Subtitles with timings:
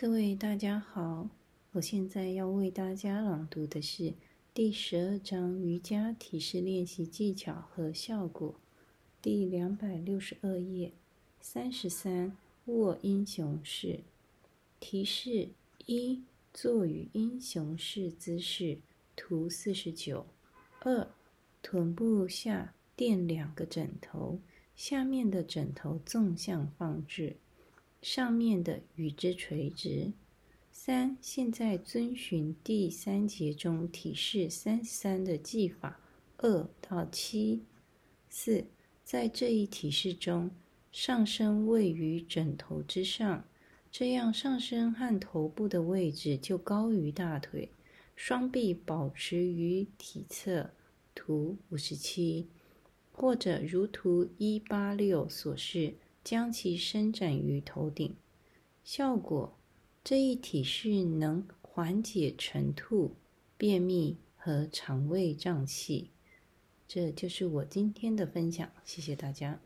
[0.00, 1.28] 各位大家好，
[1.72, 4.14] 我现在要为大家朗读的是
[4.54, 8.54] 第十二章瑜伽体式练习技巧和效果，
[9.20, 10.92] 第两百六十二页，
[11.40, 13.98] 三十三卧英雄式
[14.78, 15.48] 提示
[15.86, 16.22] 一，
[16.54, 18.78] 坐于英雄式姿势，
[19.16, 20.24] 图四十九。
[20.78, 21.08] 二，
[21.60, 24.38] 臀部下垫两个枕头。
[24.76, 27.34] 下面的枕头纵向放置，
[28.00, 30.12] 上面的与之垂直。
[30.70, 36.00] 三，现在遵循第三节中体式三十三的技法，
[36.36, 37.64] 二到七。
[38.30, 38.64] 四，
[39.04, 40.50] 在这一体式中，
[40.92, 43.44] 上身位于枕头之上，
[43.90, 47.70] 这样上身和头部的位置就高于大腿，
[48.14, 50.70] 双臂保持于体侧。
[51.14, 52.46] 图五十七。
[53.10, 55.94] 或者如图一八六所示，
[56.28, 58.14] 将其伸展于头顶。
[58.84, 59.58] 效果：
[60.04, 63.16] 这一体式能缓解晨吐、
[63.56, 66.10] 便秘和肠胃胀气。
[66.86, 69.58] 这就是我今天的分享，谢谢大家。